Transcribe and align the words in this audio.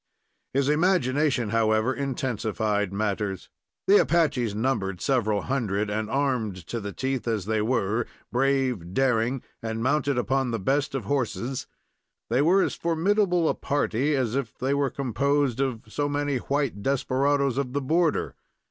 His 0.55 0.67
imagination, 0.67 1.49
however, 1.51 1.93
intensified 1.93 2.91
matters. 2.91 3.49
The 3.85 4.01
Apaches 4.01 4.55
numbered 4.55 4.99
several 4.99 5.43
hundred, 5.43 5.91
and, 5.91 6.09
armed 6.09 6.65
to 6.69 6.79
the 6.79 6.91
teeth 6.91 7.27
as 7.27 7.45
they 7.45 7.61
were, 7.61 8.07
brave, 8.31 8.95
daring, 8.95 9.43
and 9.61 9.83
mounted 9.83 10.17
upon 10.17 10.49
the 10.49 10.57
best 10.57 10.95
of 10.95 11.05
horses, 11.05 11.67
they 12.31 12.41
were 12.41 12.63
as 12.63 12.73
formidable 12.73 13.47
a 13.47 13.53
party 13.53 14.15
as 14.15 14.33
if 14.35 14.57
they 14.57 14.73
were 14.73 14.89
composed 14.89 15.59
of 15.59 15.81
so 15.87 16.09
many 16.09 16.37
white 16.37 16.81
desperadoes 16.81 17.59
of 17.59 17.73
the 17.73 17.81
border. 17.81 18.33